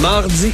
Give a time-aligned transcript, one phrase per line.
[0.00, 0.52] Mardi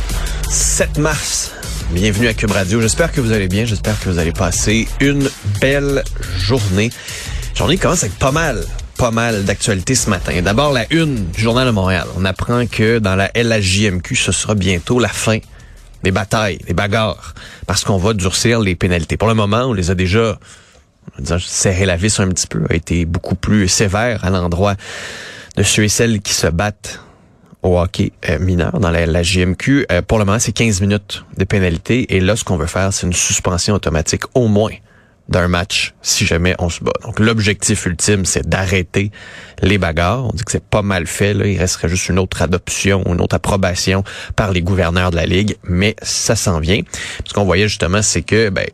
[0.51, 1.53] 7 mars.
[1.91, 2.81] Bienvenue à Cube Radio.
[2.81, 3.65] J'espère que vous allez bien.
[3.65, 5.29] J'espère que vous allez passer une
[5.61, 6.03] belle
[6.37, 6.91] journée.
[7.55, 8.65] Journée qui commence avec pas mal,
[8.97, 10.41] pas mal d'actualités ce matin.
[10.43, 12.07] D'abord, la une du Journal de Montréal.
[12.17, 15.39] On apprend que dans la LHJMQ, ce sera bientôt la fin
[16.03, 17.35] des batailles, des bagarres,
[17.67, 19.17] parce qu'on va durcir les pénalités.
[19.17, 20.39] Pour le moment, on les a déjà,
[21.19, 24.75] disons, serré la vis un petit peu, a été beaucoup plus sévère à l'endroit
[25.57, 27.01] de ceux et celles qui se battent
[27.63, 29.87] au hockey euh, mineur dans la, la JMQ.
[29.91, 32.15] Euh, pour le moment, c'est 15 minutes de pénalité.
[32.17, 34.73] Et là, ce qu'on veut faire, c'est une suspension automatique au moins
[35.29, 36.93] d'un match si jamais on se bat.
[37.03, 39.11] Donc l'objectif ultime, c'est d'arrêter
[39.61, 40.25] les bagarres.
[40.25, 41.35] On dit que c'est pas mal fait.
[41.35, 41.47] Là.
[41.47, 44.05] Il resterait juste une autre adoption, une autre approbation
[44.37, 46.81] par les gouverneurs de la Ligue, mais ça s'en vient.
[47.27, 48.67] Ce qu'on voyait justement, c'est que ben,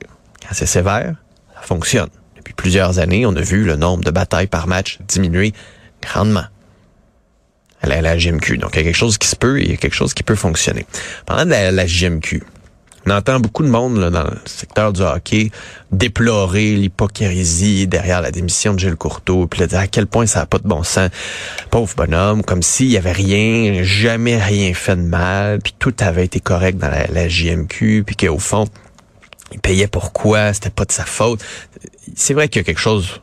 [0.42, 1.16] quand c'est sévère,
[1.54, 2.08] ça fonctionne.
[2.36, 5.52] Depuis plusieurs années, on a vu le nombre de batailles par match diminuer
[6.02, 6.44] grandement
[7.92, 8.58] à la, GMQ.
[8.58, 10.14] Donc, il y a quelque chose qui se peut et il y a quelque chose
[10.14, 10.86] qui peut fonctionner.
[11.26, 12.42] Pendant la, la GMQ,
[13.06, 15.50] on entend beaucoup de monde dans le secteur du hockey
[15.92, 20.46] déplorer l'hypocrisie derrière la démission de Gilles Courteau, puis dire à quel point ça n'a
[20.46, 21.10] pas de bon sens.
[21.70, 26.24] Pauvre bonhomme, comme s'il y avait rien, jamais rien fait de mal, puis tout avait
[26.24, 28.66] été correct dans la, la JMQ, puis qu'au fond,
[29.52, 31.44] il payait pourquoi, c'était pas de sa faute.
[32.16, 33.20] C'est vrai qu'il y a quelque chose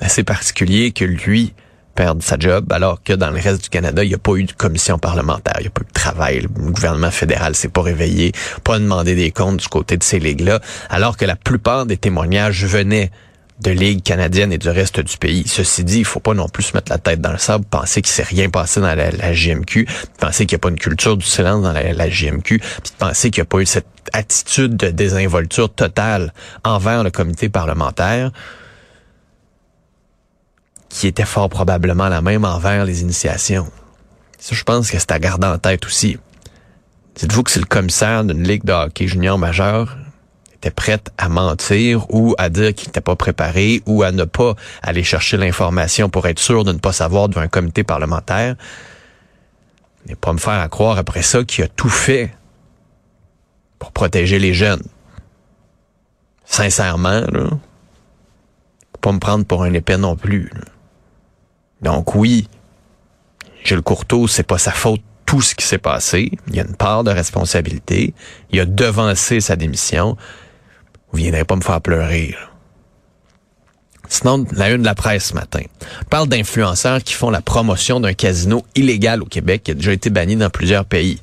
[0.00, 1.52] d'assez particulier que lui,
[1.94, 4.44] perdre sa job, alors que dans le reste du Canada, il n'y a pas eu
[4.44, 7.82] de commission parlementaire, il n'y a pas eu de travail, le gouvernement fédéral s'est pas
[7.82, 8.32] réveillé,
[8.64, 12.64] pas demandé des comptes du côté de ces ligues-là, alors que la plupart des témoignages
[12.64, 13.10] venaient
[13.60, 15.44] de ligues canadiennes et du reste du pays.
[15.46, 18.00] Ceci dit, il faut pas non plus se mettre la tête dans le sable, penser
[18.00, 19.86] qu'il s'est rien passé dans la, GMQ,
[20.18, 23.30] penser qu'il n'y a pas une culture du silence dans la, la GMQ, puis penser
[23.30, 26.32] qu'il n'y a pas eu cette attitude de désinvolture totale
[26.64, 28.30] envers le comité parlementaire
[30.90, 33.70] qui était fort probablement la même envers les initiations.
[34.38, 36.18] Ça, je pense que c'est à garder en tête aussi.
[37.14, 39.96] Dites-vous que c'est le commissaire d'une ligue de hockey junior majeur
[40.54, 44.56] était prête à mentir ou à dire qu'il n'était pas préparé ou à ne pas
[44.82, 48.56] aller chercher l'information pour être sûr de ne pas savoir devant un comité parlementaire.
[50.08, 52.34] Et pas me faire à croire après ça qu'il a tout fait
[53.78, 54.82] pour protéger les jeunes.
[56.44, 57.50] Sincèrement, là,
[59.00, 60.50] pas me prendre pour un épais non plus.
[61.82, 62.48] Donc oui,
[63.64, 66.32] Gilles Courteau, c'est pas sa faute tout ce qui s'est passé.
[66.48, 68.14] Il y a une part de responsabilité.
[68.50, 70.16] Il a devancé sa démission.
[71.12, 72.34] Vous viendrez pas me faire pleurer.
[74.08, 75.62] Sinon, la une de la presse ce matin
[76.10, 80.10] parle d'influenceurs qui font la promotion d'un casino illégal au Québec qui a déjà été
[80.10, 81.20] banni dans plusieurs pays.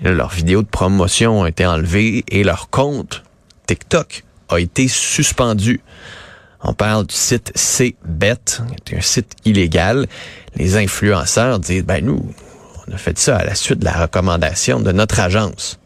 [0.00, 3.22] Là, leurs vidéos de promotion ont été enlevées et leur compte
[3.66, 5.82] TikTok a été suspendu.
[6.68, 8.34] On parle du site CBet,
[8.84, 10.08] qui est un site illégal.
[10.56, 12.28] Les influenceurs disent, ben nous,
[12.86, 15.78] on a fait ça à la suite de la recommandation de notre agence.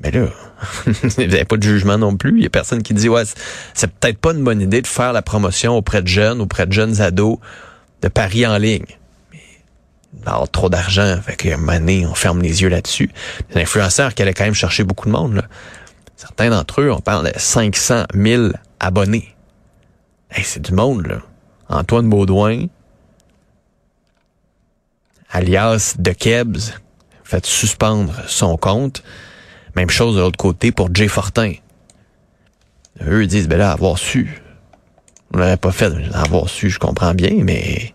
[0.00, 0.26] Ben là,
[0.86, 2.36] vous n'avez pas de jugement non plus.
[2.36, 3.22] Il y a personne qui dit, ouais,
[3.72, 6.72] c'est peut-être pas une bonne idée de faire la promotion auprès de jeunes, auprès de
[6.72, 7.38] jeunes ados,
[8.02, 8.84] de paris en ligne.
[9.32, 13.10] Mais trop d'argent, fait qu'à un moment on ferme les yeux là-dessus.
[13.54, 15.42] Les influenceurs qui allaient quand même chercher beaucoup de monde.
[16.16, 18.48] Certains d'entre eux, on parle de 500 000
[18.80, 19.35] abonnés.
[20.30, 21.18] Hey, c'est du monde, là.
[21.68, 22.66] Antoine Baudouin,
[25.30, 26.74] alias De Kebs,
[27.24, 29.02] fait suspendre son compte.
[29.74, 31.54] Même chose de l'autre côté pour Jay Fortin.
[33.06, 34.42] Eux disent, ben là, avoir su.
[35.34, 35.92] On l'aurait pas fait.
[36.14, 37.94] Avoir su, je comprends bien, mais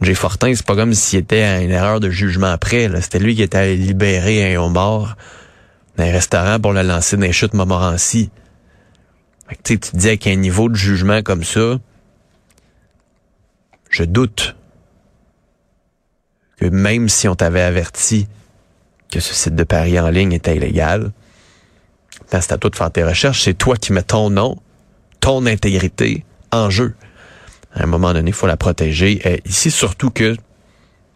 [0.00, 2.90] Jay Fortin, c'est pas comme s'il était à une erreur de jugement après.
[3.00, 5.16] C'était lui qui était allé libérer un homard
[5.96, 8.30] dans un restaurant pour le lancer dans les chutes Montmorency.
[9.64, 11.78] Tu te dis avec un niveau de jugement comme ça,
[13.90, 14.56] je doute
[16.56, 18.28] que même si on t'avait averti
[19.10, 21.12] que ce site de paris en ligne était illégal,
[22.28, 23.42] c'est à toi de faire tes recherches.
[23.44, 24.56] C'est toi qui mets ton nom,
[25.20, 26.94] ton intégrité en jeu.
[27.74, 29.20] À un moment donné, il faut la protéger.
[29.28, 30.34] Et ici, surtout que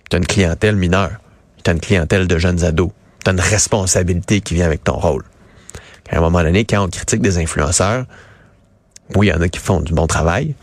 [0.09, 1.21] tu as une clientèle mineure,
[1.65, 2.91] tu as une clientèle de jeunes ados,
[3.25, 5.25] tu as une responsabilité qui vient avec ton rôle.
[6.11, 8.05] À un moment donné, quand on critique des influenceurs,
[9.15, 10.55] oui, il y en a qui font du bon travail,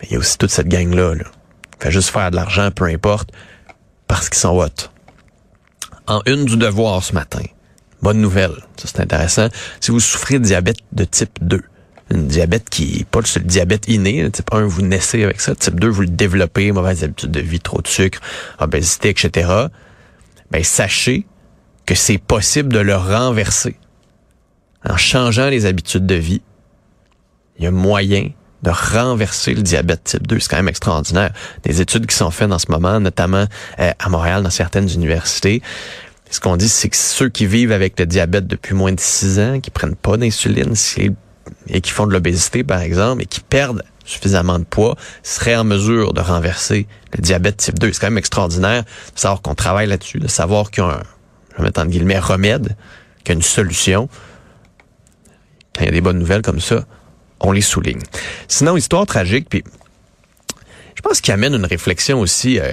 [0.00, 1.14] mais il y a aussi toute cette gang-là.
[1.14, 1.24] Là.
[1.80, 3.30] Fait juste faire de l'argent, peu importe,
[4.06, 4.90] parce qu'ils sont hot.
[6.06, 7.42] En une du devoir ce matin.
[8.02, 9.48] Bonne nouvelle, ça c'est intéressant.
[9.80, 11.62] Si vous souffrez de diabète de type 2,
[12.10, 15.88] un diabète qui pas le diabète inné, type 1, vous naissez avec ça, type 2,
[15.88, 18.20] vous le développez, mauvaises habitudes de vie, trop de sucre,
[18.58, 19.48] obésité, etc.
[20.50, 21.26] Ben, sachez
[21.86, 23.76] que c'est possible de le renverser.
[24.88, 26.42] En changeant les habitudes de vie,
[27.58, 28.30] il y a moyen
[28.62, 30.38] de renverser le diabète type 2.
[30.40, 31.32] C'est quand même extraordinaire.
[31.62, 33.44] Des études qui sont faites en ce moment, notamment
[33.78, 35.62] euh, à Montréal, dans certaines universités.
[36.30, 39.38] Ce qu'on dit, c'est que ceux qui vivent avec le diabète depuis moins de 6
[39.38, 40.74] ans, qui prennent pas d'insuline
[41.68, 45.64] et qui font de l'obésité, par exemple, et qui perdent suffisamment de poids, seraient en
[45.64, 47.92] mesure de renverser le diabète type 2.
[47.92, 51.02] C'est quand même extraordinaire de savoir qu'on travaille là-dessus, de savoir qu'il y a
[51.58, 52.76] un, remède,
[53.22, 54.08] qu'il y a une solution.
[55.80, 56.84] Il y a des bonnes nouvelles comme ça,
[57.40, 58.00] on les souligne.
[58.48, 59.64] Sinon, histoire tragique, puis
[60.94, 62.72] je pense qu'il amène une réflexion aussi euh,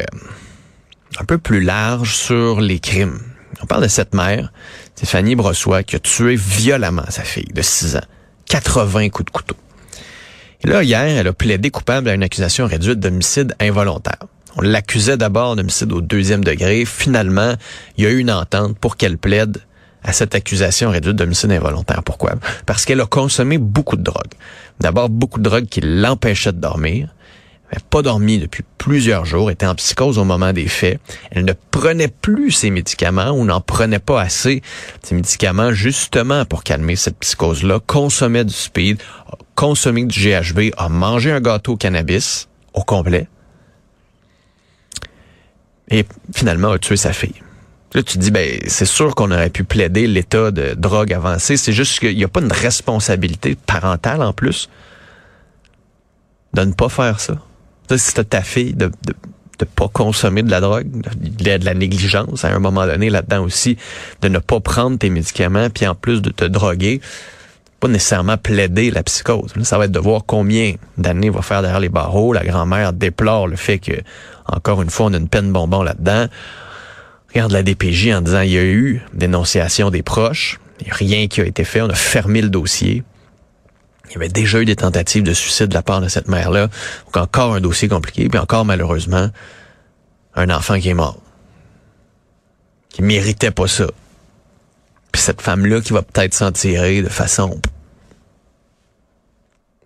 [1.19, 3.19] un peu plus large sur les crimes.
[3.61, 4.51] On parle de cette mère,
[4.95, 8.05] Stéphanie Brossois, qui a tué violemment sa fille de 6 ans.
[8.47, 9.55] 80 coups de couteau.
[10.63, 14.19] Et là, hier, elle a plaidé coupable à une accusation réduite d'homicide involontaire.
[14.57, 16.85] On l'accusait d'abord d'homicide au deuxième degré.
[16.85, 17.55] Finalement,
[17.97, 19.59] il y a eu une entente pour qu'elle plaide
[20.03, 22.03] à cette accusation réduite d'homicide involontaire.
[22.03, 22.33] Pourquoi?
[22.65, 24.33] Parce qu'elle a consommé beaucoup de drogue.
[24.79, 27.13] D'abord, beaucoup de drogue qui l'empêchait de dormir.
[27.71, 30.99] Elle pas dormi depuis plusieurs jours, était en psychose au moment des faits.
[31.29, 34.61] Elle ne prenait plus ses médicaments ou n'en prenait pas assez
[35.01, 39.01] ses médicaments justement pour calmer cette psychose-là, consommait du speed,
[39.55, 43.27] consommait du GHB, a mangé un gâteau au cannabis au complet
[45.89, 47.41] et finalement a tué sa fille.
[47.93, 51.57] Là, tu dis, ben, c'est sûr qu'on aurait pu plaider l'état de drogue avancée.
[51.57, 54.69] C'est juste qu'il n'y a pas une responsabilité parentale en plus
[56.53, 57.35] de ne pas faire ça.
[57.95, 59.13] si t'as ta fille de, de,
[59.59, 63.43] de pas consommer de la drogue, de, de la négligence à un moment donné là-dedans
[63.43, 63.77] aussi,
[64.21, 67.01] de ne pas prendre tes médicaments, puis en plus de te droguer,
[67.81, 69.53] pas nécessairement plaider la psychose.
[69.63, 72.31] ça va être de voir combien d'années va faire derrière les barreaux.
[72.31, 73.93] La grand-mère déplore le fait que,
[74.45, 76.27] encore une fois, on a une peine bonbon là-dedans
[77.33, 80.95] regarde la DPJ en disant il y a eu dénonciation des proches, il n'y a
[80.95, 83.03] rien qui a été fait, on a fermé le dossier.
[84.09, 86.67] Il y avait déjà eu des tentatives de suicide de la part de cette mère-là.
[87.05, 89.29] Donc encore un dossier compliqué, puis encore malheureusement,
[90.35, 91.21] un enfant qui est mort.
[92.89, 93.87] Qui méritait pas ça.
[95.13, 97.61] Puis cette femme-là qui va peut-être s'en tirer de façon...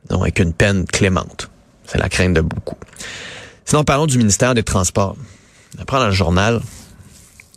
[0.10, 1.50] Non, avec une peine clémente.
[1.86, 2.78] C'est la crainte de beaucoup.
[3.66, 5.18] Sinon, parlons du ministère des Transports.
[5.78, 6.62] On apprend dans le journal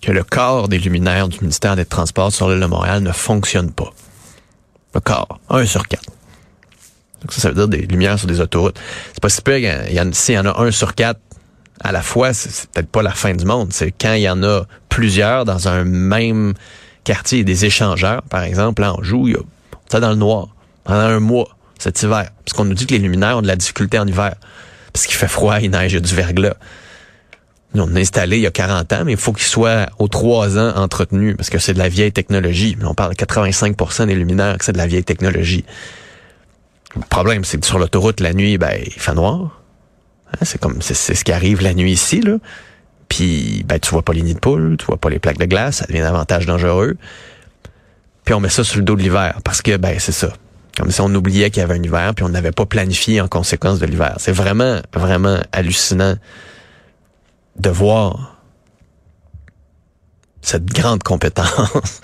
[0.01, 3.73] que le corps des luminaires du ministère des Transports sur l'île de Montréal ne fonctionne
[3.73, 3.93] pas.
[4.95, 6.11] Le corps, un sur quatre.
[7.21, 8.79] Donc ça, ça veut dire des lumières sur des autoroutes.
[9.13, 11.21] C'est pas si peu, il y en, s'il y en a un sur quatre
[11.81, 13.73] à la fois, c'est peut-être pas la fin du monde.
[13.73, 16.55] C'est quand il y en a plusieurs dans un même
[17.05, 19.41] quartier, des échangeurs, par exemple, là, on joue, il y a,
[19.89, 20.49] ça dans le noir,
[20.85, 22.31] pendant un mois, cet hiver.
[22.45, 24.35] Parce qu'on nous dit que les luminaires ont de la difficulté en hiver.
[24.93, 26.57] Parce qu'il fait froid, il neige, il y a du verglas.
[27.75, 30.59] On a installé il y a 40 ans, mais il faut qu'il soit aux trois
[30.59, 32.77] ans entretenu parce que c'est de la vieille technologie.
[32.83, 35.65] On parle de 85% des luminaires que c'est de la vieille technologie.
[36.97, 39.61] Le problème, c'est que sur l'autoroute, la nuit, ben, il fait noir.
[40.33, 42.37] Hein, c'est comme c'est ce qui arrive la nuit ici, là.
[43.09, 45.47] Puis ben, tu vois pas les nids de poules, tu vois pas les plaques de
[45.47, 46.97] glace, ça devient davantage dangereux.
[48.25, 50.33] Puis on met ça sur le dos de l'hiver parce que ben c'est ça.
[50.77, 53.29] Comme si on oubliait qu'il y avait un hiver, puis on n'avait pas planifié en
[53.29, 54.15] conséquence de l'hiver.
[54.19, 56.15] C'est vraiment, vraiment hallucinant
[57.59, 58.37] de voir
[60.41, 62.01] cette grande compétence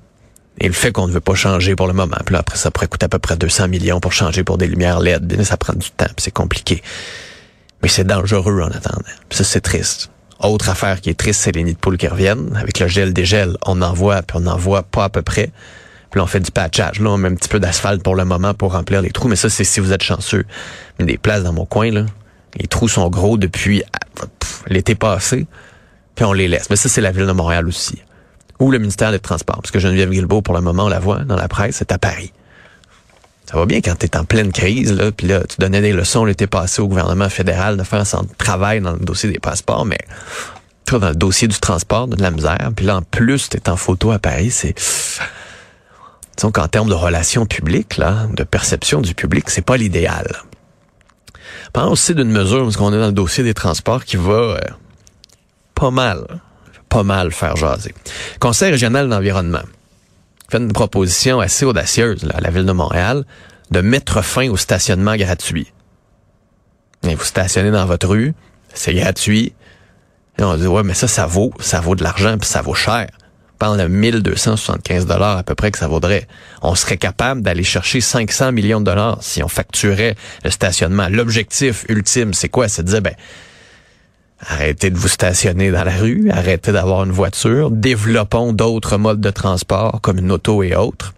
[0.60, 2.16] et le fait qu'on ne veut pas changer pour le moment.
[2.24, 4.66] Puis là, après, ça pourrait coûter à peu près 200 millions pour changer pour des
[4.66, 5.42] lumières LED.
[5.42, 6.82] Ça prend du temps, c'est compliqué.
[7.82, 9.02] Mais c'est dangereux en attendant.
[9.30, 10.10] Ça, c'est triste.
[10.40, 12.56] Autre affaire qui est triste, c'est les nids de poules qui reviennent.
[12.56, 15.22] Avec le gel des gels, on en voit, puis on en voit pas à peu
[15.22, 15.50] près.
[16.10, 17.00] Puis là, on fait du patchage.
[17.00, 19.28] Là, on met un petit peu d'asphalte pour le moment pour remplir les trous.
[19.28, 20.44] Mais ça, c'est si vous êtes chanceux.
[20.98, 22.06] Mais des places dans mon coin, là,
[22.58, 23.82] les trous sont gros depuis
[24.66, 25.46] l'été passé,
[26.14, 26.70] puis on les laisse.
[26.70, 28.02] Mais ça, c'est la ville de Montréal aussi.
[28.58, 29.60] Ou le ministère des Transports.
[29.62, 31.98] Parce que Geneviève Guilbeault, pour le moment, on la voit dans la presse, c'est à
[31.98, 32.32] Paris.
[33.50, 35.92] Ça va bien quand tu es en pleine crise, là, puis là, tu donnais des
[35.92, 39.86] leçons l'été passé au gouvernement fédéral de faire son travail dans le dossier des passeports,
[39.86, 39.98] mais
[40.84, 43.70] toi, dans le dossier du transport, de la misère, puis là, en plus, tu es
[43.70, 44.74] en photo à Paris, c'est...
[46.36, 50.26] Disons qu'en termes de relations publiques, là, de perception du public, c'est pas l'idéal.
[51.72, 54.60] Parlons aussi d'une mesure, parce qu'on est dans le dossier des transports qui va euh,
[55.74, 56.40] pas mal,
[56.88, 57.94] pas mal faire jaser.
[58.40, 59.62] Conseil régional d'environnement
[60.50, 63.24] fait une proposition assez audacieuse à la ville de Montréal
[63.70, 65.72] de mettre fin au stationnement gratuit.
[67.02, 68.34] Vous stationnez dans votre rue,
[68.72, 69.52] c'est gratuit.
[70.38, 72.74] Et on dit ouais, mais ça, ça vaut, ça vaut de l'argent puis ça vaut
[72.74, 73.08] cher.
[73.58, 76.28] Parle de 1275 dollars à peu près que ça vaudrait.
[76.62, 81.08] On serait capable d'aller chercher 500 millions de dollars si on facturait le stationnement.
[81.10, 82.68] L'objectif ultime, c'est quoi?
[82.68, 83.14] C'est de dire, ben,
[84.40, 89.30] Arrêtez de vous stationner dans la rue, arrêtez d'avoir une voiture, développons d'autres modes de
[89.30, 91.12] transport comme une auto et autres.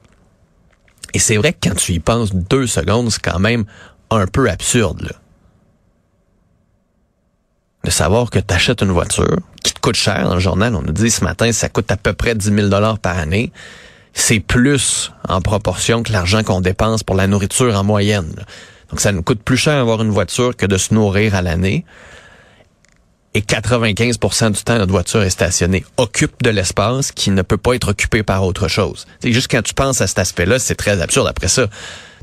[1.13, 3.65] Et c'est vrai que quand tu y penses deux secondes, c'est quand même
[4.11, 5.03] un peu absurde.
[5.03, 5.20] Là.
[7.85, 10.83] De savoir que tu achètes une voiture qui te coûte cher dans le journal, on
[10.83, 13.53] nous dit ce matin, ça coûte à peu près 10 000 dollars par année.
[14.13, 18.35] C'est plus en proportion que l'argent qu'on dépense pour la nourriture en moyenne.
[18.91, 21.85] Donc ça nous coûte plus cher d'avoir une voiture que de se nourrir à l'année
[23.35, 27.75] et 95% du temps, notre voiture est stationnée, occupe de l'espace qui ne peut pas
[27.75, 29.07] être occupé par autre chose.
[29.21, 31.29] C'est juste quand tu penses à cet aspect-là, c'est très absurde.
[31.29, 31.69] Après ça,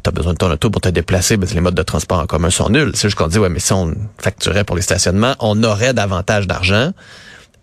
[0.07, 2.25] tu as besoin de ton auto pour te déplacer, ben, les modes de transport en
[2.25, 2.91] commun sont nuls.
[2.93, 6.47] C'est juste qu'on dit, ouais, mais si on facturait pour les stationnements, on aurait davantage
[6.47, 6.93] d'argent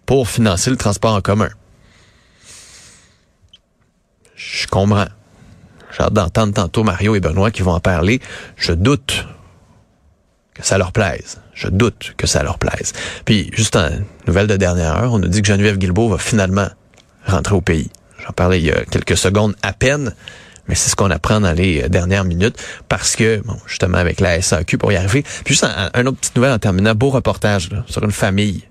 [0.04, 1.48] pour financer le transport en commun.
[4.36, 5.06] Je comprends.
[5.96, 8.20] J'ai hâte d'entendre tantôt Mario et Benoît qui vont en parler.
[8.56, 9.26] Je doute
[10.52, 11.40] que ça leur plaise.
[11.54, 12.92] Je doute que ça leur plaise.
[13.24, 13.88] Puis, juste en
[14.26, 16.68] nouvelle de dernière heure, on nous dit que Geneviève Guilbeault va finalement
[17.26, 17.90] rentrer au pays.
[18.26, 20.14] J'en parlais il y a quelques secondes à peine,
[20.68, 24.20] mais c'est ce qu'on apprend dans les euh, dernières minutes parce que, bon, justement, avec
[24.20, 25.22] la SAQ pour y arriver.
[25.44, 28.64] Puis juste un, autre petite nouvelle en terminant, beau reportage là, sur une famille,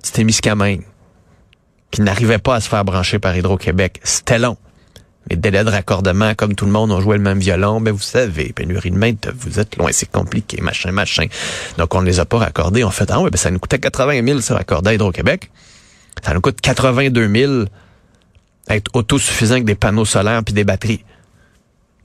[0.00, 0.82] petite Témiscamingue,
[1.90, 4.00] qui n'arrivait pas à se faire brancher par Hydro-Québec.
[4.02, 4.56] C'était long
[5.28, 8.00] les délais de raccordement, comme tout le monde, on joué le même violon, ben vous
[8.00, 11.26] savez, pénurie de main, vous êtes loin, c'est compliqué, machin, machin.
[11.78, 12.84] Donc on ne les a pas raccordés.
[12.84, 15.50] On fait, ah ouais, ben ça nous coûtait 80 000 se raccorder Hydro-Québec.
[16.24, 17.64] Ça nous coûte 82 000
[18.68, 21.04] être autosuffisant avec des panneaux solaires puis des batteries.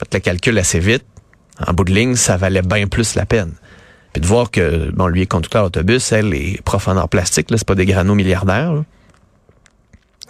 [0.02, 1.06] Faites le calcul assez vite.
[1.66, 3.54] En bout de ligne, ça valait bien plus la peine.
[4.14, 7.58] Puis de voir que, bon, lui est conducteur d'autobus, elle est prof en plastique, là,
[7.58, 8.84] c'est pas des granos milliardaires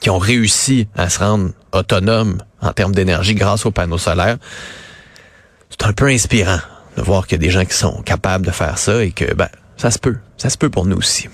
[0.02, 4.38] qui ont réussi à se rendre autonomes en termes d'énergie grâce aux panneaux solaires.
[5.70, 6.60] C'est un peu inspirant
[6.98, 9.34] de voir qu'il y a des gens qui sont capables de faire ça et que
[9.34, 9.48] ben
[9.78, 11.30] ça se peut, ça se peut pour nous aussi.